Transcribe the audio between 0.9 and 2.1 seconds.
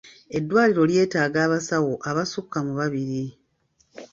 lyetaaga abasawo